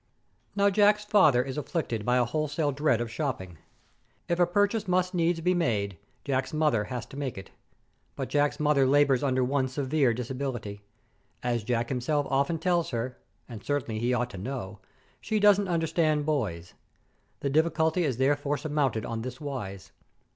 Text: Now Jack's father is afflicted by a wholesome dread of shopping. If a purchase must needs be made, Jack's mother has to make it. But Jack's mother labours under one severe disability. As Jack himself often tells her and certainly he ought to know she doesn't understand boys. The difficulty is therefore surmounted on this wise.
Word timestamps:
Now 0.55 0.71
Jack's 0.71 1.05
father 1.05 1.43
is 1.43 1.59
afflicted 1.59 2.05
by 2.05 2.15
a 2.17 2.25
wholesome 2.25 2.73
dread 2.73 3.01
of 3.01 3.11
shopping. 3.11 3.59
If 4.27 4.39
a 4.39 4.47
purchase 4.47 4.87
must 4.87 5.13
needs 5.13 5.41
be 5.41 5.53
made, 5.53 5.99
Jack's 6.25 6.53
mother 6.53 6.85
has 6.85 7.05
to 7.05 7.17
make 7.17 7.37
it. 7.37 7.51
But 8.15 8.27
Jack's 8.27 8.59
mother 8.59 8.87
labours 8.87 9.21
under 9.21 9.43
one 9.43 9.67
severe 9.67 10.11
disability. 10.15 10.81
As 11.43 11.63
Jack 11.63 11.89
himself 11.89 12.25
often 12.31 12.57
tells 12.57 12.89
her 12.89 13.19
and 13.47 13.63
certainly 13.63 13.99
he 13.99 14.11
ought 14.11 14.31
to 14.31 14.39
know 14.39 14.79
she 15.21 15.39
doesn't 15.39 15.67
understand 15.67 16.25
boys. 16.25 16.73
The 17.41 17.51
difficulty 17.51 18.03
is 18.03 18.17
therefore 18.17 18.57
surmounted 18.57 19.05
on 19.05 19.21
this 19.21 19.39
wise. 19.39 19.91